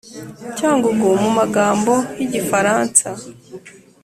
[0.57, 3.07] Cyangugu Mu magambo y Igifaransa